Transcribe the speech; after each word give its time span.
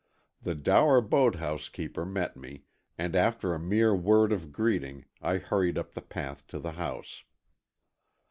The 0.41 0.55
dour 0.55 0.99
boathouse 0.99 1.69
keeper 1.69 2.05
met 2.05 2.35
me, 2.35 2.63
and 2.97 3.15
after 3.15 3.53
a 3.53 3.59
mere 3.59 3.95
word 3.95 4.31
of 4.33 4.51
greeting 4.51 5.05
I 5.21 5.37
hurried 5.37 5.77
up 5.77 5.91
the 5.91 6.01
path 6.01 6.47
to 6.47 6.57
the 6.57 6.71
house. 6.71 7.23